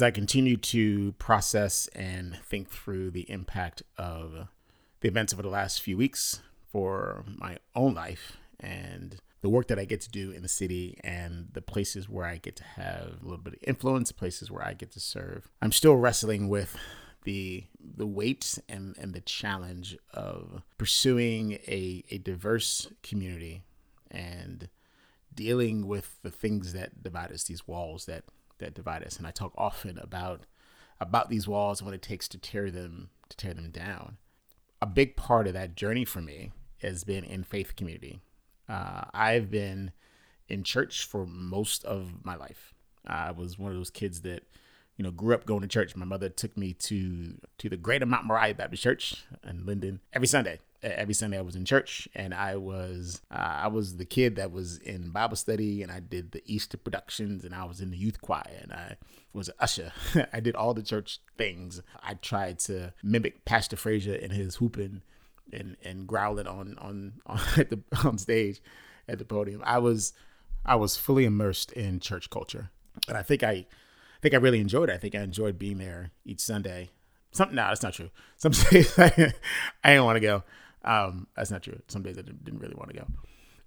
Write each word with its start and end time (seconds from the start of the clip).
as 0.00 0.02
I 0.02 0.10
continue 0.10 0.56
to 0.56 1.12
process 1.18 1.86
and 1.88 2.38
think 2.48 2.70
through 2.70 3.10
the 3.10 3.30
impact 3.30 3.82
of 3.98 4.48
the 5.00 5.08
events 5.08 5.34
over 5.34 5.42
the 5.42 5.50
last 5.50 5.82
few 5.82 5.98
weeks 5.98 6.40
for 6.72 7.22
my 7.36 7.58
own 7.74 7.92
life 7.92 8.38
and 8.58 9.16
the 9.42 9.50
work 9.50 9.68
that 9.68 9.78
I 9.78 9.84
get 9.84 10.00
to 10.00 10.10
do 10.10 10.30
in 10.30 10.40
the 10.40 10.48
city 10.48 10.98
and 11.04 11.48
the 11.52 11.60
places 11.60 12.08
where 12.08 12.24
I 12.24 12.38
get 12.38 12.56
to 12.56 12.64
have 12.64 13.18
a 13.20 13.24
little 13.24 13.42
bit 13.42 13.52
of 13.52 13.58
influence, 13.62 14.10
places 14.10 14.50
where 14.50 14.64
I 14.66 14.72
get 14.72 14.90
to 14.92 15.00
serve. 15.00 15.50
I'm 15.60 15.70
still 15.72 15.96
wrestling 15.96 16.48
with 16.48 16.78
the 17.24 17.64
the 17.78 18.06
weight 18.06 18.58
and, 18.70 18.96
and 18.98 19.12
the 19.12 19.20
challenge 19.20 19.98
of 20.14 20.62
pursuing 20.78 21.58
a, 21.68 22.04
a 22.10 22.16
diverse 22.16 22.88
community 23.02 23.64
and 24.10 24.70
dealing 25.34 25.86
with 25.86 26.16
the 26.22 26.30
things 26.30 26.72
that 26.72 27.02
divide 27.02 27.32
us, 27.32 27.44
these 27.44 27.68
walls 27.68 28.06
that 28.06 28.24
that 28.60 28.74
divide 28.74 29.04
us. 29.04 29.16
And 29.18 29.26
I 29.26 29.30
talk 29.30 29.52
often 29.58 29.98
about 29.98 30.42
about 31.00 31.30
these 31.30 31.48
walls 31.48 31.80
and 31.80 31.86
what 31.86 31.94
it 31.94 32.02
takes 32.02 32.28
to 32.28 32.38
tear 32.38 32.70
them 32.70 33.10
to 33.28 33.36
tear 33.36 33.54
them 33.54 33.70
down. 33.70 34.16
A 34.82 34.86
big 34.86 35.16
part 35.16 35.46
of 35.46 35.52
that 35.52 35.74
journey 35.74 36.04
for 36.04 36.20
me 36.20 36.52
has 36.78 37.04
been 37.04 37.24
in 37.24 37.44
faith 37.44 37.76
community. 37.76 38.20
Uh, 38.68 39.02
I've 39.12 39.50
been 39.50 39.92
in 40.48 40.62
church 40.64 41.04
for 41.04 41.26
most 41.26 41.84
of 41.84 42.24
my 42.24 42.36
life. 42.36 42.74
I 43.06 43.30
was 43.30 43.58
one 43.58 43.72
of 43.72 43.78
those 43.78 43.90
kids 43.90 44.22
that, 44.22 44.42
you 44.96 45.04
know, 45.04 45.10
grew 45.10 45.34
up 45.34 45.46
going 45.46 45.62
to 45.62 45.68
church. 45.68 45.96
My 45.96 46.04
mother 46.04 46.28
took 46.28 46.56
me 46.56 46.72
to 46.74 47.38
to 47.58 47.68
the 47.68 47.76
Greater 47.76 48.06
Mount 48.06 48.26
Moriah 48.26 48.54
Baptist 48.54 48.82
Church 48.82 49.24
in 49.46 49.66
Linden 49.66 50.00
every 50.12 50.28
Sunday. 50.28 50.58
Every 50.82 51.12
Sunday 51.14 51.38
I 51.38 51.42
was 51.42 51.56
in 51.56 51.64
church, 51.64 52.08
and 52.14 52.32
I 52.32 52.56
was 52.56 53.20
uh, 53.30 53.58
I 53.62 53.68
was 53.68 53.96
the 53.96 54.06
kid 54.06 54.36
that 54.36 54.50
was 54.50 54.78
in 54.78 55.10
Bible 55.10 55.36
study, 55.36 55.82
and 55.82 55.92
I 55.92 56.00
did 56.00 56.32
the 56.32 56.42
Easter 56.46 56.78
productions, 56.78 57.44
and 57.44 57.54
I 57.54 57.64
was 57.64 57.80
in 57.80 57.90
the 57.90 57.98
youth 57.98 58.20
choir, 58.22 58.60
and 58.62 58.72
I 58.72 58.96
was 59.32 59.48
an 59.48 59.54
usher. 59.60 59.92
I 60.32 60.40
did 60.40 60.56
all 60.56 60.72
the 60.72 60.82
church 60.82 61.20
things. 61.36 61.82
I 62.02 62.14
tried 62.14 62.60
to 62.60 62.94
mimic 63.02 63.44
Pastor 63.44 63.76
Frazier 63.76 64.14
and 64.14 64.32
his 64.32 64.56
hooping 64.56 65.02
and 65.52 65.76
and 65.84 66.06
growling 66.06 66.46
on 66.46 66.76
on 66.78 67.12
on 67.26 67.40
at 67.56 67.70
the 67.70 67.80
on 68.04 68.18
stage 68.18 68.60
at 69.08 69.18
the 69.18 69.24
podium. 69.24 69.62
I 69.64 69.78
was 69.78 70.12
I 70.64 70.76
was 70.76 70.96
fully 70.96 71.24
immersed 71.24 71.72
in 71.72 72.00
church 72.00 72.30
culture, 72.30 72.70
and 73.08 73.16
I 73.16 73.22
think 73.22 73.42
I, 73.42 73.50
I 73.50 73.66
think 74.22 74.34
I 74.34 74.38
really 74.38 74.60
enjoyed 74.60 74.90
it. 74.90 74.94
I 74.94 74.98
think 74.98 75.14
I 75.14 75.20
enjoyed 75.20 75.58
being 75.58 75.78
there 75.78 76.10
each 76.24 76.40
Sunday. 76.40 76.90
Something 77.32 77.56
no, 77.56 77.68
that's 77.68 77.82
not 77.82 77.94
true. 77.94 78.10
Some 78.36 78.52
days 78.70 78.98
I, 78.98 79.32
I 79.84 79.90
didn't 79.90 80.04
want 80.04 80.16
to 80.16 80.20
go. 80.20 80.42
Um, 80.84 81.26
that's 81.36 81.50
not 81.50 81.62
true. 81.62 81.80
Some 81.88 82.02
days 82.02 82.18
I 82.18 82.22
didn't, 82.22 82.58
really 82.58 82.74
want 82.74 82.90
to 82.90 82.96
go. 82.96 83.06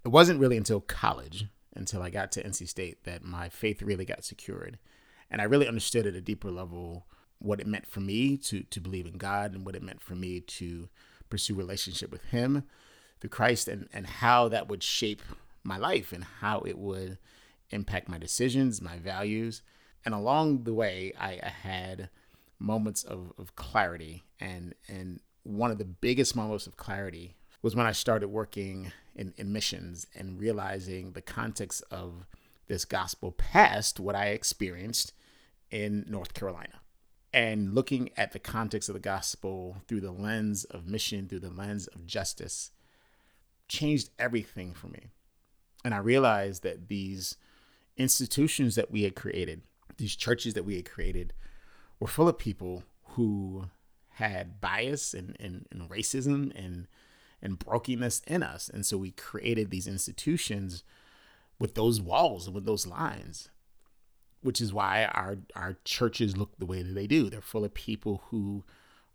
It 0.04 0.08
wasn't 0.08 0.40
really 0.40 0.56
until 0.56 0.80
college, 0.80 1.46
until 1.74 2.02
I 2.02 2.10
got 2.10 2.32
to 2.32 2.42
NC 2.42 2.68
State, 2.68 3.04
that 3.04 3.24
my 3.24 3.48
faith 3.48 3.82
really 3.82 4.04
got 4.04 4.24
secured, 4.24 4.78
and 5.30 5.40
I 5.40 5.44
really 5.44 5.68
understood 5.68 6.06
at 6.06 6.14
a 6.14 6.20
deeper 6.20 6.50
level 6.50 7.06
what 7.38 7.60
it 7.60 7.66
meant 7.66 7.86
for 7.86 8.00
me 8.00 8.36
to 8.38 8.62
to 8.62 8.80
believe 8.80 9.06
in 9.06 9.18
God 9.18 9.54
and 9.54 9.64
what 9.64 9.76
it 9.76 9.82
meant 9.82 10.00
for 10.00 10.14
me 10.14 10.40
to 10.40 10.88
pursue 11.28 11.54
relationship 11.54 12.10
with 12.10 12.24
him 12.26 12.64
through 13.20 13.30
Christ 13.30 13.68
and, 13.68 13.88
and 13.92 14.06
how 14.06 14.48
that 14.48 14.68
would 14.68 14.82
shape 14.82 15.22
my 15.62 15.78
life 15.78 16.12
and 16.12 16.24
how 16.40 16.60
it 16.60 16.78
would 16.78 17.18
impact 17.70 18.08
my 18.08 18.18
decisions, 18.18 18.80
my 18.82 18.98
values. 18.98 19.62
And 20.04 20.14
along 20.14 20.64
the 20.64 20.74
way, 20.74 21.12
I, 21.18 21.40
I 21.42 21.48
had 21.48 22.10
moments 22.58 23.02
of, 23.02 23.32
of 23.38 23.56
clarity. 23.56 24.24
And, 24.38 24.74
and 24.88 25.20
one 25.44 25.70
of 25.70 25.78
the 25.78 25.84
biggest 25.84 26.34
moments 26.34 26.66
of 26.66 26.76
clarity 26.76 27.36
was 27.62 27.76
when 27.76 27.86
I 27.86 27.92
started 27.92 28.28
working 28.28 28.92
in, 29.14 29.32
in 29.36 29.52
missions 29.52 30.06
and 30.14 30.40
realizing 30.40 31.12
the 31.12 31.22
context 31.22 31.82
of 31.90 32.26
this 32.66 32.84
gospel 32.84 33.32
past 33.32 34.00
what 34.00 34.14
I 34.14 34.28
experienced 34.28 35.12
in 35.70 36.04
North 36.08 36.34
Carolina 36.34 36.80
and 37.32 37.74
looking 37.74 38.10
at 38.16 38.32
the 38.32 38.38
context 38.38 38.88
of 38.88 38.94
the 38.94 39.00
gospel 39.00 39.78
through 39.88 40.00
the 40.00 40.12
lens 40.12 40.64
of 40.64 40.86
mission, 40.86 41.28
through 41.28 41.40
the 41.40 41.50
lens 41.50 41.86
of 41.88 42.06
justice, 42.06 42.70
changed 43.68 44.10
everything 44.18 44.72
for 44.72 44.86
me. 44.86 45.08
And 45.84 45.92
I 45.92 45.98
realized 45.98 46.62
that 46.62 46.88
these 46.88 47.36
institutions 47.96 48.76
that 48.76 48.90
we 48.90 49.02
had 49.02 49.14
created, 49.14 49.62
these 49.98 50.16
churches 50.16 50.54
that 50.54 50.64
we 50.64 50.76
had 50.76 50.88
created, 50.88 51.34
were 51.98 52.06
full 52.06 52.28
of 52.28 52.38
people 52.38 52.84
who 53.02 53.66
had 54.14 54.60
bias 54.60 55.14
and, 55.14 55.36
and, 55.40 55.66
and 55.70 55.88
racism 55.88 56.52
and 56.54 56.86
and 57.42 57.58
brokenness 57.58 58.22
in 58.26 58.42
us. 58.42 58.70
And 58.70 58.86
so 58.86 58.96
we 58.96 59.10
created 59.10 59.70
these 59.70 59.86
institutions 59.86 60.82
with 61.58 61.74
those 61.74 62.00
walls 62.00 62.46
and 62.46 62.54
with 62.54 62.64
those 62.64 62.86
lines 62.86 63.50
which 64.44 64.60
is 64.60 64.74
why 64.74 65.06
our 65.06 65.38
our 65.56 65.78
churches 65.84 66.36
look 66.36 66.58
the 66.58 66.66
way 66.66 66.82
that 66.82 66.92
they 66.92 67.06
do. 67.06 67.30
They're 67.30 67.40
full 67.40 67.64
of 67.64 67.72
people 67.72 68.22
who 68.28 68.62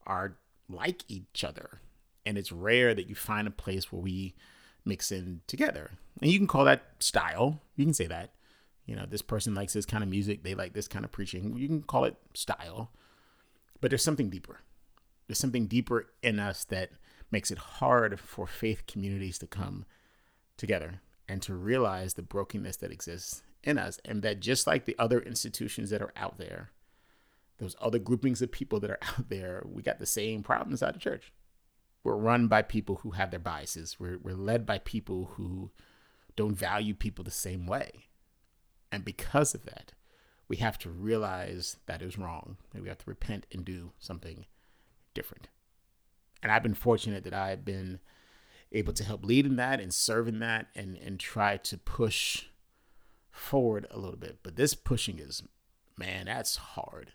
are 0.07 0.37
like 0.67 1.03
each 1.07 1.43
other, 1.43 1.81
and 2.25 2.35
it's 2.35 2.51
rare 2.51 2.95
that 2.95 3.07
you 3.07 3.13
find 3.13 3.47
a 3.47 3.51
place 3.51 3.91
where 3.91 4.01
we 4.01 4.33
mix 4.83 5.11
in 5.11 5.41
together. 5.45 5.91
And 6.19 6.31
you 6.31 6.39
can 6.39 6.47
call 6.47 6.65
that 6.65 6.83
style. 6.99 7.61
You 7.75 7.85
can 7.85 7.93
say 7.93 8.07
that. 8.07 8.33
You 8.87 8.95
know, 8.95 9.05
this 9.07 9.21
person 9.21 9.53
likes 9.53 9.73
this 9.73 9.85
kind 9.85 10.03
of 10.03 10.09
music. 10.09 10.41
They 10.41 10.55
like 10.55 10.73
this 10.73 10.87
kind 10.87 11.05
of 11.05 11.11
preaching. 11.11 11.55
You 11.55 11.67
can 11.67 11.83
call 11.83 12.05
it 12.05 12.15
style, 12.33 12.89
but 13.81 13.91
there's 13.91 14.03
something 14.03 14.31
deeper. 14.31 14.61
There's 15.29 15.37
something 15.37 15.67
deeper 15.67 16.07
in 16.23 16.39
us 16.39 16.63
that 16.65 16.89
makes 17.29 17.51
it 17.51 17.59
hard 17.59 18.19
for 18.19 18.47
faith 18.47 18.87
communities 18.87 19.37
to 19.37 19.45
come 19.45 19.85
together 20.57 21.01
and 21.27 21.39
to 21.43 21.53
realize 21.53 22.15
the 22.15 22.23
brokenness 22.23 22.77
that 22.77 22.91
exists 22.91 23.43
in 23.63 23.77
us, 23.77 23.99
and 24.03 24.23
that 24.23 24.39
just 24.39 24.65
like 24.65 24.85
the 24.85 24.95
other 24.97 25.19
institutions 25.19 25.91
that 25.91 26.01
are 26.01 26.13
out 26.15 26.39
there, 26.39 26.71
those 27.59 27.75
other 27.79 27.99
groupings 27.99 28.41
of 28.41 28.51
people 28.51 28.79
that 28.79 28.89
are 28.89 28.97
out 29.03 29.29
there, 29.29 29.61
we 29.67 29.83
got 29.83 29.99
the 29.99 30.07
same 30.07 30.41
problems 30.41 30.81
out 30.81 30.95
of 30.95 31.01
church. 31.01 31.31
We're 32.03 32.15
run 32.15 32.47
by 32.47 32.63
people 32.63 32.95
who 33.03 33.11
have 33.11 33.29
their 33.29 33.39
biases. 33.39 33.99
We're, 33.99 34.17
we're 34.17 34.33
led 34.33 34.65
by 34.65 34.79
people 34.79 35.33
who 35.35 35.69
don't 36.35 36.55
value 36.55 36.95
people 36.95 37.23
the 37.23 37.29
same 37.29 37.67
way. 37.67 38.07
And 38.91 39.05
because 39.05 39.53
of 39.53 39.65
that, 39.65 39.93
we 40.47 40.55
have 40.55 40.79
to 40.79 40.89
realize 40.89 41.77
that 41.85 42.01
is 42.01 42.17
wrong 42.17 42.57
and 42.73 42.81
we 42.81 42.89
have 42.89 42.97
to 42.97 43.09
repent 43.09 43.45
and 43.51 43.63
do 43.63 43.91
something 43.99 44.47
different. 45.13 45.47
And 46.41 46.51
I've 46.51 46.63
been 46.63 46.73
fortunate 46.73 47.23
that 47.23 47.33
I've 47.33 47.65
been 47.65 47.99
able 48.71 48.93
to 48.93 49.03
help 49.03 49.25
lead 49.25 49.45
in 49.45 49.55
that 49.57 49.79
and 49.79 49.93
serve 49.93 50.27
in 50.27 50.39
that 50.39 50.67
and, 50.75 50.95
and 50.97 51.19
try 51.19 51.57
to 51.57 51.77
push 51.77 52.45
forward 53.31 53.87
a 53.89 53.97
little 53.97 54.17
bit. 54.17 54.39
But 54.43 54.55
this 54.55 54.73
pushing 54.73 55.19
is, 55.19 55.43
man, 55.97 56.25
that's 56.25 56.55
hard. 56.55 57.11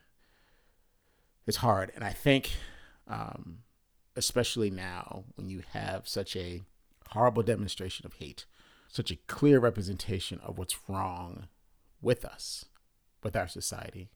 It's 1.47 1.59
hard. 1.59 1.93
And 1.95 2.03
I 2.05 2.11
think, 2.11 2.53
um, 3.07 3.59
especially 4.17 4.71
now 4.71 5.25
when 5.37 5.49
you 5.49 5.63
have 5.73 6.09
such 6.09 6.37
a 6.37 6.63
horrible 7.11 7.43
demonstration 7.43 8.07
of 8.07 8.15
hate, 8.15 8.47
such 8.89 9.11
a 9.11 9.19
clear 9.27 9.59
representation 9.59 10.41
of 10.43 10.59
what's 10.59 10.89
wrong 10.89 11.49
with 12.01 12.25
us, 12.25 12.65
with 13.23 13.37
our 13.37 13.49
society, 13.49 14.11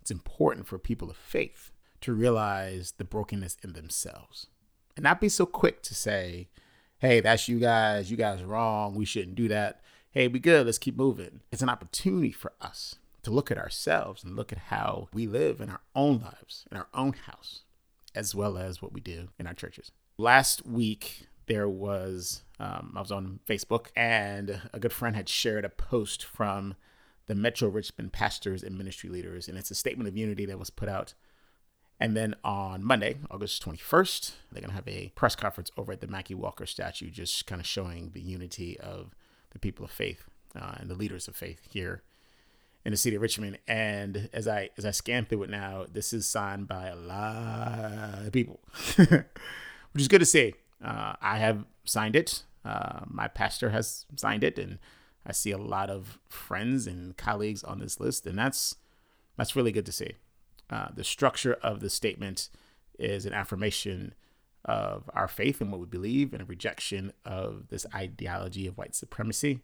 it's 0.00 0.10
important 0.10 0.66
for 0.66 0.78
people 0.78 1.10
of 1.10 1.16
faith 1.16 1.72
to 2.04 2.14
realize 2.14 2.94
the 2.96 3.04
brokenness 3.04 3.56
in 3.62 3.72
themselves 3.74 4.46
and 4.96 5.04
not 5.04 5.20
be 5.20 5.28
so 5.28 5.44
quick 5.44 5.82
to 5.82 5.94
say, 5.94 6.48
hey, 6.98 7.20
that's 7.20 7.48
you 7.48 7.58
guys, 7.58 8.10
you 8.10 8.16
guys 8.16 8.40
are 8.40 8.46
wrong, 8.46 8.94
we 8.94 9.04
shouldn't 9.04 9.34
do 9.34 9.48
that 9.48 9.80
hey, 10.14 10.28
we 10.28 10.38
good, 10.38 10.64
let's 10.64 10.78
keep 10.78 10.96
moving. 10.96 11.40
It's 11.50 11.60
an 11.60 11.68
opportunity 11.68 12.30
for 12.30 12.52
us 12.60 12.94
to 13.24 13.32
look 13.32 13.50
at 13.50 13.58
ourselves 13.58 14.22
and 14.22 14.36
look 14.36 14.52
at 14.52 14.58
how 14.58 15.08
we 15.12 15.26
live 15.26 15.60
in 15.60 15.68
our 15.68 15.80
own 15.96 16.20
lives, 16.20 16.64
in 16.70 16.76
our 16.76 16.86
own 16.94 17.14
house, 17.26 17.62
as 18.14 18.32
well 18.32 18.56
as 18.56 18.80
what 18.80 18.92
we 18.92 19.00
do 19.00 19.30
in 19.40 19.48
our 19.48 19.54
churches. 19.54 19.90
Last 20.16 20.64
week, 20.64 21.26
there 21.46 21.68
was, 21.68 22.44
um, 22.60 22.92
I 22.94 23.00
was 23.00 23.10
on 23.10 23.40
Facebook, 23.44 23.88
and 23.96 24.60
a 24.72 24.78
good 24.78 24.92
friend 24.92 25.16
had 25.16 25.28
shared 25.28 25.64
a 25.64 25.68
post 25.68 26.24
from 26.24 26.76
the 27.26 27.34
Metro 27.34 27.68
Richmond 27.68 28.12
pastors 28.12 28.62
and 28.62 28.78
ministry 28.78 29.10
leaders, 29.10 29.48
and 29.48 29.58
it's 29.58 29.72
a 29.72 29.74
statement 29.74 30.06
of 30.06 30.16
unity 30.16 30.46
that 30.46 30.60
was 30.60 30.70
put 30.70 30.88
out. 30.88 31.14
And 32.00 32.16
then 32.16 32.34
on 32.42 32.82
Monday, 32.82 33.18
August 33.30 33.64
21st, 33.64 34.32
they're 34.50 34.60
going 34.60 34.70
to 34.70 34.74
have 34.74 34.88
a 34.88 35.12
press 35.14 35.36
conference 35.36 35.70
over 35.76 35.92
at 35.92 36.00
the 36.00 36.06
Maggie 36.06 36.34
Walker 36.34 36.66
statue, 36.66 37.10
just 37.10 37.46
kind 37.46 37.60
of 37.60 37.66
showing 37.66 38.10
the 38.12 38.20
unity 38.20 38.78
of 38.80 39.14
the 39.50 39.58
people 39.58 39.84
of 39.84 39.90
faith 39.90 40.28
uh, 40.58 40.74
and 40.78 40.90
the 40.90 40.94
leaders 40.94 41.28
of 41.28 41.36
faith 41.36 41.60
here 41.70 42.02
in 42.84 42.90
the 42.90 42.96
city 42.96 43.16
of 43.16 43.22
Richmond. 43.22 43.58
And 43.66 44.28
as 44.32 44.46
I 44.48 44.70
as 44.76 44.84
I 44.84 44.90
scan 44.90 45.24
through 45.24 45.44
it 45.44 45.50
now, 45.50 45.86
this 45.90 46.12
is 46.12 46.26
signed 46.26 46.68
by 46.68 46.88
a 46.88 46.96
lot 46.96 48.26
of 48.26 48.32
people, 48.32 48.60
which 48.96 50.02
is 50.02 50.08
good 50.08 50.20
to 50.20 50.26
see. 50.26 50.54
Uh, 50.84 51.14
I 51.20 51.38
have 51.38 51.64
signed 51.84 52.16
it. 52.16 52.42
Uh, 52.64 53.00
my 53.06 53.28
pastor 53.28 53.70
has 53.70 54.06
signed 54.16 54.42
it, 54.42 54.58
and 54.58 54.78
I 55.26 55.32
see 55.32 55.50
a 55.50 55.58
lot 55.58 55.90
of 55.90 56.18
friends 56.28 56.86
and 56.86 57.16
colleagues 57.16 57.62
on 57.62 57.78
this 57.78 58.00
list, 58.00 58.26
and 58.26 58.38
that's 58.38 58.76
that's 59.36 59.56
really 59.56 59.72
good 59.72 59.86
to 59.86 59.92
see. 59.92 60.14
Uh, 60.74 60.88
the 60.92 61.04
structure 61.04 61.54
of 61.62 61.78
the 61.78 61.88
statement 61.88 62.48
is 62.98 63.26
an 63.26 63.32
affirmation 63.32 64.12
of 64.64 65.08
our 65.14 65.28
faith 65.28 65.60
and 65.60 65.70
what 65.70 65.80
we 65.80 65.86
believe 65.86 66.32
and 66.32 66.42
a 66.42 66.46
rejection 66.46 67.12
of 67.24 67.68
this 67.68 67.86
ideology 67.94 68.66
of 68.66 68.76
white 68.76 68.96
supremacy, 68.96 69.60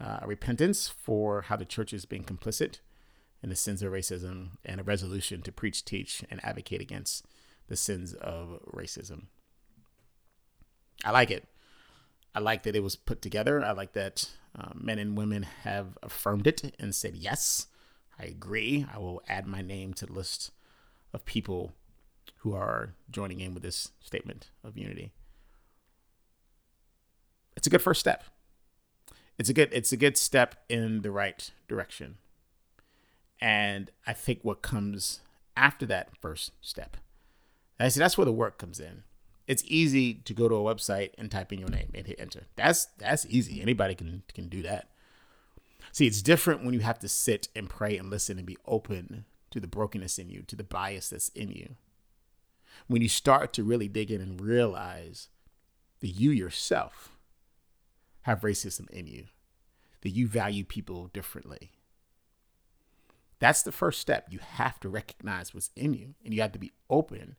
uh, 0.00 0.18
a 0.22 0.26
repentance 0.28 0.86
for 0.86 1.42
how 1.42 1.56
the 1.56 1.64
church 1.64 1.90
has 1.90 2.04
been 2.04 2.22
complicit 2.22 2.78
in 3.42 3.48
the 3.48 3.56
sins 3.56 3.82
of 3.82 3.90
racism 3.90 4.50
and 4.64 4.80
a 4.80 4.84
resolution 4.84 5.42
to 5.42 5.50
preach, 5.50 5.84
teach, 5.84 6.22
and 6.30 6.38
advocate 6.44 6.80
against 6.80 7.26
the 7.66 7.76
sins 7.76 8.14
of 8.14 8.60
racism. 8.72 9.24
I 11.04 11.10
like 11.10 11.32
it. 11.32 11.48
I 12.36 12.38
like 12.38 12.62
that 12.62 12.76
it 12.76 12.84
was 12.84 12.94
put 12.94 13.20
together. 13.20 13.64
I 13.64 13.72
like 13.72 13.94
that 13.94 14.30
uh, 14.56 14.70
men 14.76 15.00
and 15.00 15.18
women 15.18 15.42
have 15.64 15.98
affirmed 16.04 16.46
it 16.46 16.72
and 16.78 16.94
said, 16.94 17.16
yes, 17.16 17.66
I 18.18 18.24
agree. 18.24 18.86
I 18.92 18.98
will 18.98 19.22
add 19.28 19.46
my 19.46 19.62
name 19.62 19.94
to 19.94 20.06
the 20.06 20.12
list 20.12 20.50
of 21.12 21.24
people 21.24 21.72
who 22.38 22.54
are 22.54 22.94
joining 23.10 23.40
in 23.40 23.54
with 23.54 23.62
this 23.62 23.92
statement 24.00 24.50
of 24.64 24.76
unity. 24.76 25.12
It's 27.56 27.66
a 27.66 27.70
good 27.70 27.82
first 27.82 28.00
step. 28.00 28.24
It's 29.38 29.48
a 29.48 29.54
good 29.54 29.70
it's 29.72 29.92
a 29.92 29.96
good 29.96 30.16
step 30.16 30.54
in 30.68 31.02
the 31.02 31.10
right 31.10 31.50
direction. 31.68 32.16
And 33.40 33.90
I 34.06 34.12
think 34.12 34.40
what 34.42 34.62
comes 34.62 35.20
after 35.56 35.84
that 35.86 36.16
first 36.20 36.52
step, 36.62 36.96
I 37.78 37.88
see 37.88 38.00
that's 38.00 38.16
where 38.16 38.24
the 38.24 38.32
work 38.32 38.58
comes 38.58 38.80
in. 38.80 39.02
It's 39.46 39.62
easy 39.66 40.14
to 40.14 40.34
go 40.34 40.48
to 40.48 40.54
a 40.54 40.74
website 40.74 41.10
and 41.18 41.30
type 41.30 41.52
in 41.52 41.60
your 41.60 41.68
name 41.68 41.90
and 41.94 42.06
hit 42.06 42.18
enter. 42.18 42.46
That's 42.56 42.86
that's 42.98 43.26
easy. 43.26 43.60
Anybody 43.60 43.94
can 43.94 44.22
can 44.34 44.48
do 44.48 44.62
that. 44.62 44.88
See, 45.96 46.06
it's 46.06 46.20
different 46.20 46.62
when 46.62 46.74
you 46.74 46.80
have 46.80 46.98
to 46.98 47.08
sit 47.08 47.48
and 47.56 47.70
pray 47.70 47.96
and 47.96 48.10
listen 48.10 48.36
and 48.36 48.46
be 48.46 48.58
open 48.66 49.24
to 49.50 49.58
the 49.58 49.66
brokenness 49.66 50.18
in 50.18 50.28
you, 50.28 50.42
to 50.42 50.54
the 50.54 50.62
bias 50.62 51.08
that's 51.08 51.30
in 51.30 51.50
you. 51.50 51.76
When 52.86 53.00
you 53.00 53.08
start 53.08 53.54
to 53.54 53.64
really 53.64 53.88
dig 53.88 54.10
in 54.10 54.20
and 54.20 54.38
realize 54.38 55.30
that 56.00 56.08
you 56.08 56.32
yourself 56.32 57.16
have 58.24 58.42
racism 58.42 58.90
in 58.90 59.06
you, 59.06 59.28
that 60.02 60.10
you 60.10 60.28
value 60.28 60.64
people 60.64 61.08
differently. 61.14 61.70
That's 63.38 63.62
the 63.62 63.72
first 63.72 63.98
step. 63.98 64.26
You 64.28 64.40
have 64.40 64.78
to 64.80 64.90
recognize 64.90 65.54
what's 65.54 65.70
in 65.76 65.94
you, 65.94 66.14
and 66.22 66.34
you 66.34 66.42
have 66.42 66.52
to 66.52 66.58
be 66.58 66.72
open 66.90 67.36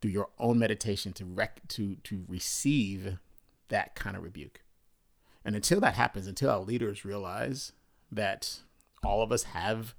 through 0.00 0.12
your 0.12 0.30
own 0.38 0.58
meditation 0.58 1.12
to 1.12 1.26
rec- 1.26 1.68
to 1.68 1.96
to 1.96 2.24
receive 2.26 3.18
that 3.68 3.94
kind 3.94 4.16
of 4.16 4.22
rebuke. 4.22 4.62
And 5.46 5.54
until 5.54 5.78
that 5.80 5.94
happens, 5.94 6.26
until 6.26 6.50
our 6.50 6.58
leaders 6.58 7.04
realize 7.04 7.72
that 8.10 8.58
all 9.04 9.22
of 9.22 9.30
us 9.30 9.44
have 9.44 9.94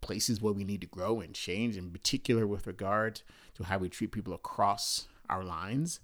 places 0.00 0.40
where 0.40 0.54
we 0.54 0.64
need 0.64 0.80
to 0.80 0.86
grow 0.86 1.20
and 1.20 1.34
change, 1.34 1.76
in 1.76 1.90
particular 1.90 2.46
with 2.46 2.66
regard 2.66 3.20
to 3.56 3.64
how 3.64 3.76
we 3.76 3.90
treat 3.90 4.10
people 4.10 4.32
across 4.32 5.06
our 5.28 5.44
lines 5.44 6.00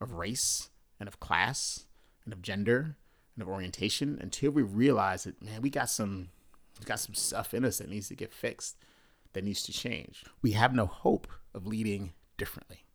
of 0.00 0.14
race 0.14 0.70
and 0.98 1.06
of 1.06 1.20
class 1.20 1.86
and 2.24 2.32
of 2.32 2.42
gender 2.42 2.96
and 3.36 3.42
of 3.42 3.48
orientation, 3.48 4.18
until 4.20 4.50
we 4.50 4.62
realize 4.62 5.22
that, 5.22 5.40
man, 5.40 5.62
we 5.62 5.70
got 5.70 5.88
some 5.88 6.30
we 6.80 6.84
got 6.84 6.98
some 6.98 7.14
stuff 7.14 7.54
in 7.54 7.64
us 7.64 7.78
that 7.78 7.88
needs 7.88 8.08
to 8.08 8.16
get 8.16 8.32
fixed, 8.32 8.76
that 9.34 9.44
needs 9.44 9.62
to 9.62 9.72
change. 9.72 10.24
We 10.40 10.52
have 10.52 10.74
no 10.74 10.86
hope 10.86 11.28
of 11.54 11.64
leading 11.64 12.12
differently. 12.36 12.86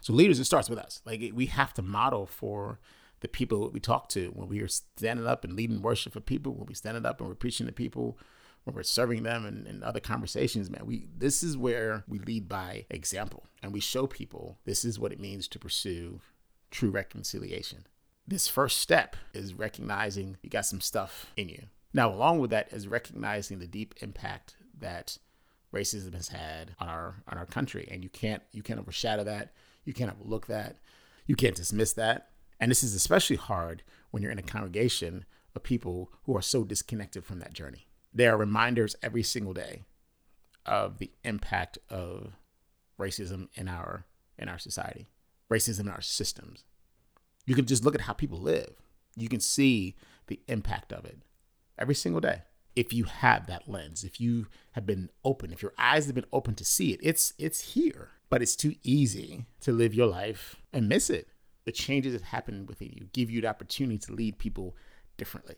So 0.00 0.14
leaders, 0.14 0.40
it 0.40 0.44
starts 0.44 0.70
with 0.70 0.78
us. 0.78 1.02
Like 1.04 1.32
we 1.34 1.46
have 1.46 1.74
to 1.74 1.82
model 1.82 2.24
for 2.24 2.78
the 3.20 3.28
people 3.28 3.70
we 3.70 3.80
talk 3.80 4.08
to 4.10 4.30
when 4.34 4.48
we 4.48 4.60
are 4.60 4.68
standing 4.68 5.26
up 5.26 5.44
and 5.44 5.54
leading 5.54 5.82
worship 5.82 6.12
for 6.12 6.20
people, 6.20 6.54
when 6.54 6.66
we're 6.66 6.74
standing 6.74 7.04
up 7.04 7.20
and 7.20 7.28
we're 7.28 7.34
preaching 7.34 7.66
to 7.66 7.72
people, 7.72 8.18
when 8.64 8.74
we're 8.74 8.82
serving 8.82 9.22
them 9.22 9.46
and, 9.46 9.66
and 9.66 9.82
other 9.82 10.00
conversations, 10.00 10.70
man, 10.70 10.86
we 10.86 11.08
this 11.16 11.42
is 11.42 11.56
where 11.56 12.04
we 12.06 12.18
lead 12.18 12.48
by 12.48 12.84
example 12.90 13.46
and 13.62 13.72
we 13.72 13.80
show 13.80 14.06
people 14.06 14.58
this 14.64 14.84
is 14.84 14.98
what 14.98 15.12
it 15.12 15.20
means 15.20 15.48
to 15.48 15.58
pursue 15.58 16.20
true 16.70 16.90
reconciliation. 16.90 17.86
This 18.26 18.46
first 18.46 18.78
step 18.78 19.16
is 19.32 19.54
recognizing 19.54 20.36
you 20.42 20.50
got 20.50 20.66
some 20.66 20.82
stuff 20.82 21.32
in 21.36 21.48
you. 21.48 21.64
Now, 21.94 22.12
along 22.12 22.40
with 22.40 22.50
that 22.50 22.72
is 22.72 22.86
recognizing 22.86 23.58
the 23.58 23.66
deep 23.66 23.94
impact 24.02 24.56
that 24.78 25.16
racism 25.72 26.14
has 26.14 26.28
had 26.28 26.74
on 26.78 26.88
our 26.88 27.22
on 27.28 27.38
our 27.38 27.46
country, 27.46 27.88
and 27.90 28.02
you 28.02 28.10
can't 28.10 28.42
you 28.52 28.62
can't 28.62 28.80
overshadow 28.80 29.24
that. 29.24 29.52
You 29.84 29.94
can't 29.94 30.12
overlook 30.12 30.46
that. 30.48 30.76
You 31.26 31.36
can't 31.36 31.56
dismiss 31.56 31.94
that. 31.94 32.30
And 32.60 32.70
this 32.70 32.82
is 32.82 32.94
especially 32.94 33.36
hard 33.36 33.82
when 34.10 34.22
you're 34.22 34.32
in 34.32 34.38
a 34.38 34.42
congregation 34.42 35.24
of 35.54 35.62
people 35.62 36.12
who 36.24 36.36
are 36.36 36.42
so 36.42 36.64
disconnected 36.64 37.24
from 37.24 37.38
that 37.40 37.52
journey. 37.52 37.86
There 38.12 38.32
are 38.34 38.38
reminders 38.38 38.96
every 39.02 39.22
single 39.22 39.52
day 39.52 39.82
of 40.66 40.98
the 40.98 41.10
impact 41.24 41.78
of 41.88 42.32
racism 42.98 43.48
in 43.54 43.68
our 43.68 44.06
in 44.38 44.48
our 44.48 44.58
society, 44.58 45.08
racism 45.50 45.80
in 45.80 45.88
our 45.88 46.00
systems. 46.00 46.64
You 47.44 47.54
can 47.54 47.66
just 47.66 47.84
look 47.84 47.94
at 47.94 48.02
how 48.02 48.12
people 48.12 48.38
live. 48.38 48.74
You 49.16 49.28
can 49.28 49.40
see 49.40 49.96
the 50.28 50.40
impact 50.46 50.92
of 50.92 51.04
it 51.04 51.18
every 51.78 51.94
single 51.94 52.20
day. 52.20 52.42
If 52.76 52.92
you 52.92 53.04
have 53.04 53.46
that 53.46 53.68
lens, 53.68 54.04
if 54.04 54.20
you 54.20 54.46
have 54.72 54.86
been 54.86 55.10
open, 55.24 55.52
if 55.52 55.62
your 55.62 55.72
eyes 55.76 56.06
have 56.06 56.14
been 56.14 56.26
open 56.32 56.54
to 56.56 56.64
see 56.64 56.92
it, 56.92 57.00
it's 57.02 57.34
it's 57.38 57.72
here. 57.72 58.10
But 58.30 58.42
it's 58.42 58.56
too 58.56 58.74
easy 58.82 59.46
to 59.62 59.72
live 59.72 59.94
your 59.94 60.06
life 60.06 60.56
and 60.72 60.88
miss 60.88 61.08
it 61.08 61.28
the 61.68 61.72
changes 61.72 62.14
that 62.14 62.22
happen 62.22 62.64
within 62.64 62.90
you 62.96 63.08
give 63.12 63.30
you 63.30 63.42
the 63.42 63.46
opportunity 63.46 63.98
to 63.98 64.14
lead 64.14 64.38
people 64.38 64.74
differently. 65.18 65.56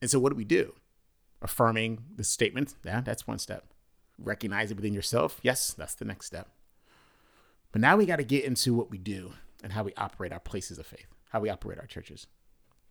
And 0.00 0.10
so, 0.10 0.18
what 0.18 0.30
do 0.30 0.36
we 0.36 0.44
do? 0.44 0.74
Affirming 1.40 2.02
the 2.16 2.24
statement, 2.24 2.74
yeah, 2.84 3.00
that's 3.00 3.28
one 3.28 3.38
step. 3.38 3.66
Recognize 4.18 4.72
it 4.72 4.74
within 4.74 4.92
yourself, 4.92 5.38
yes, 5.40 5.72
that's 5.72 5.94
the 5.94 6.04
next 6.04 6.26
step. 6.26 6.48
But 7.70 7.80
now 7.80 7.96
we 7.96 8.06
got 8.06 8.16
to 8.16 8.24
get 8.24 8.44
into 8.44 8.74
what 8.74 8.90
we 8.90 8.98
do 8.98 9.34
and 9.62 9.72
how 9.72 9.84
we 9.84 9.94
operate 9.96 10.32
our 10.32 10.40
places 10.40 10.80
of 10.80 10.86
faith, 10.86 11.06
how 11.30 11.38
we 11.38 11.48
operate 11.48 11.78
our 11.78 11.86
churches. 11.86 12.26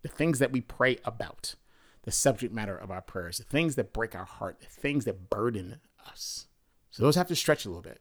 The 0.01 0.07
things 0.07 0.39
that 0.39 0.53
we 0.53 0.61
pray 0.61 0.97
about, 1.03 1.55
the 2.03 2.11
subject 2.11 2.53
matter 2.53 2.77
of 2.77 2.89
our 2.89 3.01
prayers, 3.01 3.39
the 3.39 3.43
things 3.43 3.75
that 3.75 3.91
break 3.91 4.15
our 4.15 4.23
heart, 4.23 4.61
the 4.61 4.67
things 4.67 5.03
that 5.03 5.29
burden 5.29 5.81
us. 6.07 6.47
So, 6.89 7.03
those 7.03 7.17
have 7.17 7.27
to 7.27 7.35
stretch 7.35 7.65
a 7.65 7.67
little 7.67 7.81
bit. 7.81 7.99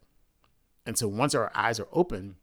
And 0.87 0.97
so, 0.97 1.09
once 1.09 1.35
our 1.35 1.51
eyes 1.57 1.81
are 1.81 1.89
open 1.93 2.37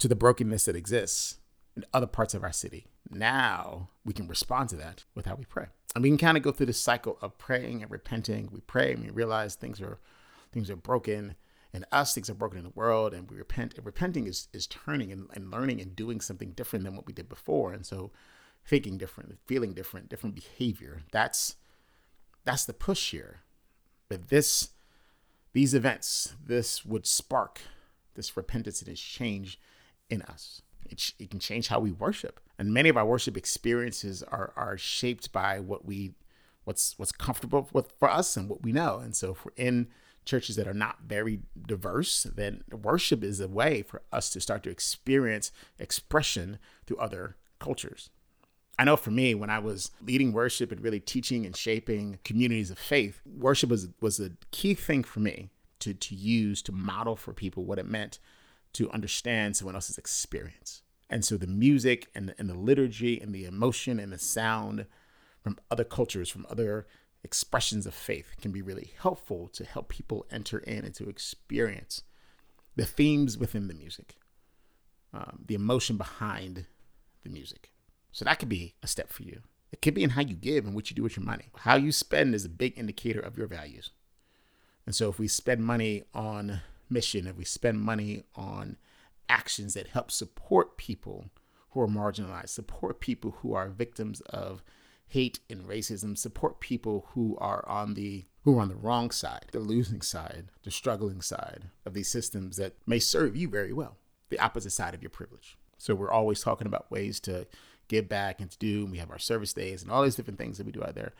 to 0.00 0.06
the 0.06 0.14
brokenness 0.14 0.66
that 0.66 0.76
exists, 0.76 1.38
in 1.76 1.84
other 1.92 2.06
parts 2.06 2.34
of 2.34 2.42
our 2.42 2.52
city. 2.52 2.86
Now 3.08 3.88
we 4.04 4.12
can 4.12 4.28
respond 4.28 4.68
to 4.70 4.76
that 4.76 5.04
with 5.14 5.26
how 5.26 5.34
we 5.34 5.44
pray. 5.44 5.66
And 5.94 6.02
we 6.02 6.10
can 6.10 6.18
kind 6.18 6.36
of 6.36 6.42
go 6.42 6.52
through 6.52 6.66
this 6.66 6.80
cycle 6.80 7.18
of 7.20 7.38
praying 7.38 7.82
and 7.82 7.90
repenting. 7.90 8.48
We 8.50 8.60
pray 8.60 8.92
and 8.92 9.04
we 9.04 9.10
realize 9.10 9.54
things 9.54 9.80
are 9.80 9.98
things 10.52 10.70
are 10.70 10.76
broken 10.76 11.34
and 11.74 11.86
us, 11.90 12.14
things 12.14 12.28
are 12.28 12.34
broken 12.34 12.58
in 12.58 12.64
the 12.64 12.70
world, 12.70 13.14
and 13.14 13.30
we 13.30 13.36
repent. 13.36 13.74
And 13.76 13.86
repenting 13.86 14.26
is 14.26 14.48
is 14.52 14.66
turning 14.66 15.12
and, 15.12 15.28
and 15.34 15.50
learning 15.50 15.80
and 15.80 15.94
doing 15.94 16.20
something 16.20 16.52
different 16.52 16.84
than 16.84 16.96
what 16.96 17.06
we 17.06 17.12
did 17.12 17.28
before. 17.28 17.72
And 17.72 17.84
so 17.84 18.12
thinking 18.64 18.98
different, 18.98 19.38
feeling 19.46 19.72
different, 19.72 20.08
different 20.08 20.34
behavior. 20.34 21.02
That's 21.12 21.56
that's 22.44 22.64
the 22.64 22.74
push 22.74 23.10
here. 23.10 23.40
But 24.08 24.28
this 24.28 24.70
these 25.52 25.74
events, 25.74 26.34
this 26.42 26.84
would 26.84 27.06
spark 27.06 27.60
this 28.14 28.36
repentance 28.36 28.80
and 28.80 28.90
this 28.90 29.00
change 29.00 29.60
in 30.08 30.22
us 30.22 30.62
it, 30.92 31.12
it 31.18 31.30
can 31.30 31.40
change 31.40 31.68
how 31.68 31.80
we 31.80 31.90
worship. 31.90 32.38
And 32.58 32.72
many 32.72 32.88
of 32.88 32.96
our 32.96 33.06
worship 33.06 33.36
experiences 33.36 34.22
are 34.24 34.52
are 34.56 34.76
shaped 34.76 35.32
by 35.32 35.58
what 35.58 35.84
we 35.84 36.14
what's 36.64 36.98
what's 36.98 37.12
comfortable 37.12 37.68
with 37.72 37.92
for 37.98 38.10
us 38.10 38.36
and 38.36 38.48
what 38.48 38.62
we 38.62 38.72
know. 38.72 38.98
And 38.98 39.16
so 39.16 39.32
if 39.32 39.44
we're 39.44 39.52
in 39.56 39.88
churches 40.24 40.54
that 40.56 40.68
are 40.68 40.74
not 40.74 40.98
very 41.04 41.40
diverse, 41.66 42.22
then 42.22 42.62
worship 42.70 43.24
is 43.24 43.40
a 43.40 43.48
way 43.48 43.82
for 43.82 44.02
us 44.12 44.30
to 44.30 44.40
start 44.40 44.62
to 44.62 44.70
experience 44.70 45.50
expression 45.80 46.58
through 46.86 46.98
other 46.98 47.36
cultures. 47.58 48.10
I 48.78 48.84
know 48.84 48.96
for 48.96 49.10
me, 49.10 49.34
when 49.34 49.50
I 49.50 49.58
was 49.58 49.90
leading 50.00 50.32
worship 50.32 50.70
and 50.70 50.80
really 50.80 51.00
teaching 51.00 51.44
and 51.44 51.56
shaping 51.56 52.18
communities 52.24 52.70
of 52.70 52.78
faith, 52.78 53.20
worship 53.26 53.70
was 53.70 53.88
was 54.00 54.20
a 54.20 54.32
key 54.50 54.74
thing 54.74 55.02
for 55.02 55.20
me 55.20 55.48
to 55.80 55.94
to 55.94 56.14
use 56.14 56.62
to 56.62 56.72
model 56.72 57.16
for 57.16 57.32
people 57.32 57.64
what 57.64 57.78
it 57.78 57.86
meant 57.86 58.18
to 58.74 58.90
understand 58.90 59.56
someone 59.56 59.74
else's 59.74 59.98
experience. 59.98 60.82
And 61.10 61.24
so 61.24 61.36
the 61.36 61.46
music 61.46 62.08
and 62.14 62.28
the, 62.28 62.34
and 62.38 62.48
the 62.48 62.54
liturgy 62.54 63.20
and 63.20 63.34
the 63.34 63.44
emotion 63.44 63.98
and 63.98 64.12
the 64.12 64.18
sound 64.18 64.86
from 65.42 65.58
other 65.70 65.84
cultures, 65.84 66.30
from 66.30 66.46
other 66.48 66.86
expressions 67.24 67.86
of 67.86 67.94
faith 67.94 68.34
can 68.40 68.50
be 68.50 68.62
really 68.62 68.92
helpful 68.98 69.48
to 69.48 69.64
help 69.64 69.88
people 69.88 70.26
enter 70.30 70.58
in 70.58 70.84
and 70.84 70.94
to 70.94 71.08
experience 71.08 72.02
the 72.76 72.86
themes 72.86 73.36
within 73.36 73.68
the 73.68 73.74
music, 73.74 74.16
um, 75.12 75.44
the 75.46 75.54
emotion 75.54 75.96
behind 75.96 76.66
the 77.22 77.30
music. 77.30 77.70
So 78.10 78.24
that 78.24 78.38
could 78.38 78.48
be 78.48 78.74
a 78.82 78.86
step 78.86 79.10
for 79.10 79.22
you. 79.22 79.42
It 79.70 79.80
could 79.80 79.94
be 79.94 80.02
in 80.02 80.10
how 80.10 80.22
you 80.22 80.34
give 80.34 80.66
and 80.66 80.74
what 80.74 80.90
you 80.90 80.96
do 80.96 81.02
with 81.02 81.16
your 81.16 81.24
money. 81.24 81.46
How 81.56 81.76
you 81.76 81.92
spend 81.92 82.34
is 82.34 82.44
a 82.44 82.50
big 82.50 82.78
indicator 82.78 83.20
of 83.20 83.38
your 83.38 83.46
values. 83.46 83.90
And 84.84 84.94
so 84.94 85.08
if 85.08 85.18
we 85.18 85.28
spend 85.28 85.64
money 85.64 86.04
on 86.12 86.60
mission, 86.92 87.26
if 87.26 87.36
we 87.36 87.44
spend 87.44 87.80
money 87.80 88.24
on 88.34 88.76
actions 89.28 89.74
that 89.74 89.88
help 89.88 90.10
support 90.10 90.76
people 90.76 91.30
who 91.70 91.80
are 91.80 91.88
marginalized, 91.88 92.50
support 92.50 93.00
people 93.00 93.36
who 93.40 93.54
are 93.54 93.68
victims 93.68 94.20
of 94.22 94.62
hate 95.08 95.40
and 95.50 95.66
racism, 95.66 96.16
support 96.16 96.60
people 96.60 97.06
who 97.14 97.36
are 97.38 97.66
on 97.68 97.94
the 97.94 98.24
who 98.44 98.58
are 98.58 98.62
on 98.62 98.68
the 98.68 98.74
wrong 98.74 99.10
side, 99.10 99.46
the 99.52 99.60
losing 99.60 100.02
side, 100.02 100.48
the 100.64 100.70
struggling 100.70 101.20
side 101.20 101.68
of 101.86 101.94
these 101.94 102.08
systems 102.08 102.56
that 102.56 102.74
may 102.86 102.98
serve 102.98 103.36
you 103.36 103.48
very 103.48 103.72
well, 103.72 103.96
the 104.30 104.38
opposite 104.38 104.70
side 104.70 104.94
of 104.94 105.02
your 105.02 105.10
privilege. 105.10 105.56
So 105.78 105.94
we're 105.94 106.10
always 106.10 106.40
talking 106.40 106.66
about 106.66 106.90
ways 106.90 107.20
to 107.20 107.46
give 107.88 108.08
back 108.08 108.40
and 108.40 108.50
to 108.50 108.58
do. 108.58 108.82
And 108.82 108.90
we 108.90 108.98
have 108.98 109.10
our 109.10 109.18
service 109.18 109.52
days 109.52 109.82
and 109.82 109.90
all 109.90 110.02
these 110.02 110.16
different 110.16 110.38
things 110.38 110.58
that 110.58 110.66
we 110.66 110.72
do 110.72 110.82
out 110.82 110.94
there. 110.94 111.12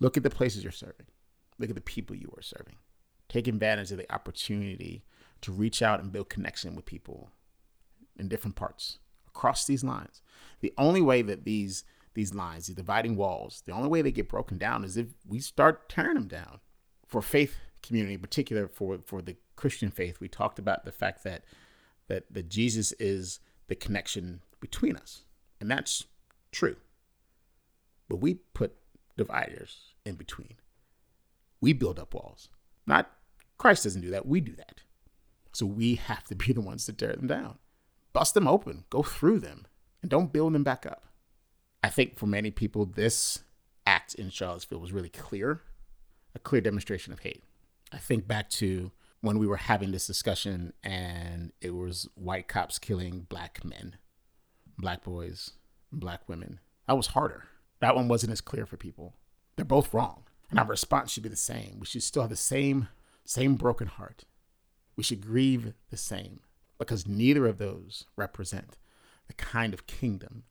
Look 0.00 0.16
at 0.16 0.22
the 0.22 0.30
places 0.30 0.62
you're 0.62 0.72
serving. 0.72 1.06
Look 1.58 1.70
at 1.70 1.76
the 1.76 1.82
people 1.82 2.16
you 2.16 2.32
are 2.36 2.42
serving. 2.42 2.76
Take 3.34 3.48
advantage 3.48 3.90
of 3.90 3.98
the 3.98 4.14
opportunity 4.14 5.02
to 5.40 5.50
reach 5.50 5.82
out 5.82 5.98
and 5.98 6.12
build 6.12 6.28
connection 6.28 6.76
with 6.76 6.86
people 6.86 7.32
in 8.16 8.28
different 8.28 8.54
parts 8.54 8.98
across 9.26 9.64
these 9.66 9.82
lines. 9.82 10.22
The 10.60 10.72
only 10.78 11.02
way 11.02 11.20
that 11.22 11.44
these 11.44 11.82
these 12.14 12.32
lines, 12.32 12.68
these 12.68 12.76
dividing 12.76 13.16
walls, 13.16 13.64
the 13.66 13.72
only 13.72 13.88
way 13.88 14.02
they 14.02 14.12
get 14.12 14.28
broken 14.28 14.56
down 14.56 14.84
is 14.84 14.96
if 14.96 15.08
we 15.26 15.40
start 15.40 15.88
tearing 15.88 16.14
them 16.14 16.28
down. 16.28 16.60
For 17.08 17.20
faith 17.20 17.56
community, 17.82 18.14
in 18.14 18.20
particular 18.20 18.68
for 18.68 18.98
for 19.04 19.20
the 19.20 19.34
Christian 19.56 19.90
faith, 19.90 20.20
we 20.20 20.28
talked 20.28 20.60
about 20.60 20.84
the 20.84 20.92
fact 20.92 21.24
that 21.24 21.42
that 22.06 22.32
that 22.32 22.48
Jesus 22.48 22.92
is 23.00 23.40
the 23.66 23.74
connection 23.74 24.42
between 24.60 24.94
us, 24.94 25.24
and 25.60 25.68
that's 25.68 26.06
true. 26.52 26.76
But 28.08 28.20
we 28.20 28.34
put 28.34 28.76
dividers 29.16 29.94
in 30.06 30.14
between. 30.14 30.54
We 31.60 31.72
build 31.72 31.98
up 31.98 32.14
walls. 32.14 32.48
Not 32.86 33.10
Christ 33.58 33.84
doesn't 33.84 34.02
do 34.02 34.10
that. 34.10 34.26
We 34.26 34.40
do 34.40 34.54
that. 34.56 34.80
So 35.52 35.66
we 35.66 35.94
have 35.96 36.24
to 36.24 36.34
be 36.34 36.52
the 36.52 36.60
ones 36.60 36.86
to 36.86 36.92
tear 36.92 37.12
them 37.12 37.26
down. 37.26 37.58
Bust 38.12 38.34
them 38.34 38.48
open, 38.48 38.84
go 38.90 39.02
through 39.02 39.40
them, 39.40 39.66
and 40.02 40.10
don't 40.10 40.32
build 40.32 40.54
them 40.54 40.64
back 40.64 40.86
up. 40.86 41.06
I 41.82 41.88
think 41.88 42.18
for 42.18 42.26
many 42.26 42.50
people, 42.50 42.86
this 42.86 43.40
act 43.86 44.14
in 44.14 44.30
Charlottesville 44.30 44.80
was 44.80 44.92
really 44.92 45.08
clear, 45.08 45.62
a 46.34 46.38
clear 46.38 46.60
demonstration 46.60 47.12
of 47.12 47.20
hate. 47.20 47.42
I 47.92 47.98
think 47.98 48.26
back 48.26 48.50
to 48.50 48.92
when 49.20 49.38
we 49.38 49.46
were 49.46 49.56
having 49.56 49.92
this 49.92 50.06
discussion 50.06 50.72
and 50.82 51.52
it 51.60 51.74
was 51.74 52.08
white 52.14 52.48
cops 52.48 52.78
killing 52.78 53.26
black 53.28 53.64
men, 53.64 53.96
black 54.78 55.04
boys, 55.04 55.52
black 55.92 56.28
women. 56.28 56.60
That 56.86 56.96
was 56.96 57.08
harder. 57.08 57.44
That 57.80 57.96
one 57.96 58.08
wasn't 58.08 58.32
as 58.32 58.40
clear 58.40 58.66
for 58.66 58.76
people. 58.76 59.14
They're 59.56 59.64
both 59.64 59.94
wrong. 59.94 60.24
And 60.50 60.58
our 60.58 60.66
response 60.66 61.10
should 61.10 61.22
be 61.22 61.28
the 61.28 61.36
same. 61.36 61.78
We 61.80 61.86
should 61.86 62.02
still 62.02 62.22
have 62.22 62.30
the 62.30 62.36
same, 62.36 62.88
same 63.24 63.54
broken 63.56 63.86
heart. 63.86 64.24
We 64.96 65.02
should 65.02 65.26
grieve 65.26 65.74
the 65.90 65.96
same 65.96 66.40
because 66.78 67.06
neither 67.06 67.46
of 67.46 67.58
those 67.58 68.04
represent 68.16 68.76
the 69.26 69.34
kind 69.34 69.72
of 69.74 69.86
kingdom 69.86 70.44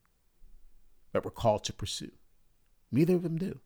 that 1.12 1.24
we're 1.24 1.30
called 1.30 1.64
to 1.64 1.72
pursue. 1.72 2.12
Neither 2.90 3.14
of 3.14 3.22
them 3.22 3.38
do. 3.38 3.60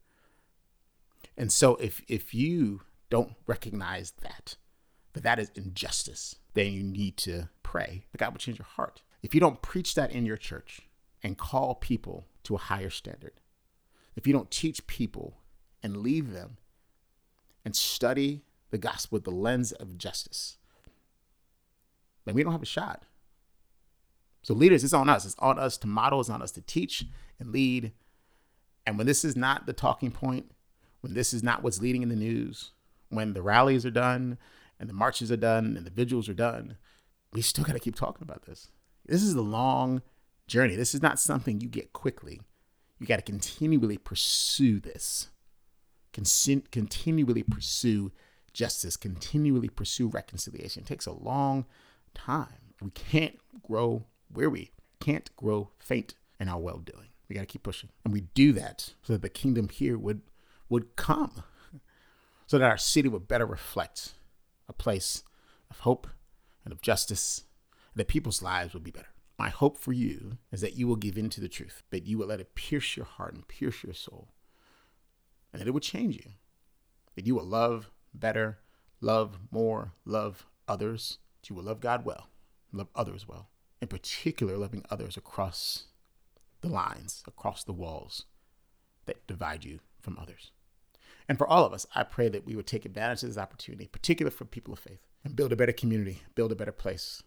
And 1.36 1.52
so 1.52 1.76
if 1.76 2.02
if 2.08 2.34
you 2.34 2.82
don't 3.10 3.34
recognize 3.46 4.12
that, 4.22 4.56
that 5.14 5.22
that 5.22 5.38
is 5.38 5.50
injustice, 5.54 6.36
then 6.54 6.72
you 6.72 6.82
need 6.82 7.16
to 7.18 7.48
pray 7.62 8.04
that 8.12 8.18
God 8.18 8.32
will 8.32 8.38
change 8.38 8.58
your 8.58 8.66
heart. 8.66 9.02
If 9.22 9.34
you 9.34 9.40
don't 9.40 9.62
preach 9.62 9.94
that 9.94 10.12
in 10.12 10.26
your 10.26 10.36
church 10.36 10.82
and 11.22 11.38
call 11.38 11.74
people 11.74 12.26
to 12.44 12.54
a 12.54 12.58
higher 12.58 12.90
standard, 12.90 13.40
if 14.14 14.26
you 14.26 14.32
don't 14.32 14.50
teach 14.50 14.86
people 14.86 15.38
and 15.82 15.98
leave 15.98 16.32
them 16.32 16.58
and 17.64 17.74
study 17.74 18.42
the 18.70 18.78
gospel 18.78 19.16
with 19.16 19.25
the 19.25 19.30
lens 19.30 19.72
of 19.72 19.98
justice, 19.98 20.58
then 22.25 22.34
we 22.34 22.42
don't 22.42 22.52
have 22.52 22.62
a 22.62 22.66
shot. 22.66 23.04
So, 24.42 24.54
leaders, 24.54 24.84
it's 24.84 24.92
on 24.92 25.08
us. 25.08 25.26
It's 25.26 25.34
on 25.38 25.58
us 25.58 25.76
to 25.78 25.87
model, 25.87 26.20
it's 26.20 26.30
on 26.30 26.42
us 26.42 26.52
to 26.52 26.60
teach 26.60 27.04
and 27.38 27.50
lead. 27.50 27.92
And 28.87 28.96
when 28.96 29.06
this 29.06 29.25
is 29.25 29.37
not 29.37 29.66
the 29.66 29.72
talking 29.72 30.10
point, 30.10 30.50
when 31.00 31.14
this 31.14 31.34
is 31.34 31.42
not 31.42 31.62
what's 31.62 31.80
leading 31.80 32.02
in 32.02 32.08
the 32.08 32.16
news, 32.16 32.72
when 33.10 33.34
the 33.34 33.42
rallies 33.42 33.84
are 33.84 33.90
done 33.90 34.38
and 34.80 34.88
the 34.88 34.94
marches 34.94 35.30
are 35.30 35.37
done 35.37 35.76
and 35.76 35.84
the 35.84 35.90
vigils 35.90 36.28
are 36.28 36.34
done, 36.34 36.76
we 37.32 37.42
still 37.42 37.64
got 37.64 37.75
to 37.75 37.78
keep 37.78 37.94
talking 37.94 38.22
about 38.22 38.46
this. 38.46 38.68
This 39.06 39.22
is 39.22 39.34
a 39.34 39.42
long 39.42 40.02
journey. 40.46 40.76
This 40.76 40.94
is 40.94 41.02
not 41.02 41.18
something 41.18 41.60
you 41.60 41.68
get 41.68 41.92
quickly. 41.92 42.40
You 42.98 43.06
got 43.06 43.16
to 43.16 43.22
continually 43.22 43.98
pursue 43.98 44.80
this, 44.80 45.28
Con- 46.12 46.62
continually 46.72 47.42
pursue 47.42 48.12
justice, 48.58 48.96
continually 48.96 49.68
pursue 49.68 50.08
reconciliation. 50.08 50.82
It 50.82 50.86
takes 50.86 51.06
a 51.06 51.12
long 51.12 51.64
time. 52.12 52.74
We 52.82 52.90
can't 52.90 53.38
grow 53.62 54.04
weary, 54.32 54.72
can't 54.98 55.34
grow 55.36 55.70
faint 55.78 56.14
in 56.40 56.48
our 56.48 56.58
well 56.58 56.78
doing. 56.78 57.06
We 57.28 57.36
got 57.36 57.42
to 57.42 57.46
keep 57.46 57.62
pushing. 57.62 57.90
And 58.04 58.12
we 58.12 58.22
do 58.34 58.52
that 58.54 58.94
so 59.02 59.12
that 59.12 59.22
the 59.22 59.28
kingdom 59.28 59.68
here 59.68 59.96
would 59.96 60.22
would 60.68 60.96
come. 60.96 61.44
So 62.48 62.58
that 62.58 62.68
our 62.68 62.78
city 62.78 63.08
would 63.08 63.28
better 63.28 63.46
reflect 63.46 64.14
a 64.68 64.72
place 64.72 65.22
of 65.70 65.80
hope 65.80 66.08
and 66.64 66.72
of 66.72 66.82
justice, 66.82 67.44
and 67.94 68.00
that 68.00 68.08
people's 68.08 68.42
lives 68.42 68.74
would 68.74 68.82
be 68.82 68.90
better. 68.90 69.12
My 69.38 69.50
hope 69.50 69.78
for 69.78 69.92
you 69.92 70.38
is 70.50 70.62
that 70.62 70.74
you 70.74 70.88
will 70.88 70.96
give 70.96 71.16
in 71.16 71.30
to 71.30 71.40
the 71.40 71.48
truth, 71.48 71.84
that 71.90 72.06
you 72.06 72.18
will 72.18 72.26
let 72.26 72.40
it 72.40 72.56
pierce 72.56 72.96
your 72.96 73.06
heart 73.06 73.34
and 73.34 73.46
pierce 73.46 73.84
your 73.84 73.94
soul, 73.94 74.28
and 75.52 75.60
that 75.60 75.68
it 75.68 75.72
would 75.72 75.82
change 75.84 76.16
you. 76.16 76.32
That 77.14 77.26
you 77.26 77.36
will 77.36 77.44
love 77.44 77.90
better, 78.20 78.58
love 79.00 79.38
more, 79.50 79.92
love 80.04 80.46
others, 80.66 81.18
you 81.48 81.56
will 81.56 81.64
love 81.64 81.80
God 81.80 82.04
well, 82.04 82.28
love 82.72 82.88
others 82.94 83.26
well, 83.26 83.48
in 83.80 83.88
particular, 83.88 84.56
loving 84.56 84.84
others 84.90 85.16
across 85.16 85.84
the 86.60 86.68
lines, 86.68 87.22
across 87.26 87.64
the 87.64 87.72
walls 87.72 88.25
that 89.06 89.26
divide 89.26 89.64
you 89.64 89.80
from 90.00 90.18
others. 90.18 90.52
And 91.28 91.38
for 91.38 91.46
all 91.46 91.64
of 91.64 91.72
us, 91.72 91.87
I 91.94 92.02
pray 92.02 92.28
that 92.28 92.46
we 92.46 92.56
would 92.56 92.66
take 92.66 92.84
advantage 92.84 93.22
of 93.22 93.30
this 93.30 93.38
opportunity, 93.38 93.87
particularly 93.87 94.34
for 94.34 94.44
people 94.44 94.72
of 94.72 94.78
faith, 94.78 95.00
and 95.25 95.37
build 95.37 95.52
a 95.52 95.56
better 95.56 95.72
community, 95.72 96.22
build 96.34 96.52
a 96.52 96.56
better 96.56 96.72
place, 96.72 97.22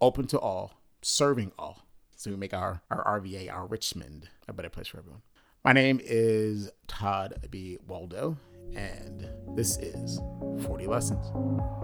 open 0.00 0.26
to 0.28 0.38
all, 0.38 0.80
serving 1.02 1.52
all. 1.58 1.86
So 2.16 2.30
we 2.30 2.36
make 2.36 2.54
our, 2.54 2.82
our 2.90 3.20
RVA, 3.20 3.52
our 3.52 3.66
Richmond, 3.66 4.28
a 4.48 4.52
better 4.52 4.70
place 4.70 4.88
for 4.88 4.98
everyone. 4.98 5.22
My 5.64 5.72
name 5.72 6.00
is 6.02 6.70
Todd 6.86 7.48
B. 7.50 7.78
Waldo, 7.86 8.36
and 8.74 9.28
this 9.54 9.78
is 9.78 10.20
40 10.66 10.86
Lessons. 10.86 11.26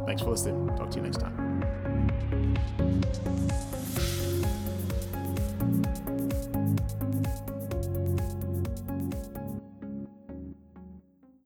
Thanks 0.06 0.22
for 0.22 0.30
listening. 0.30 0.68
Talk 0.76 0.90
to 0.90 0.96
you 0.96 1.02
next 1.02 1.18
time. 1.20 1.62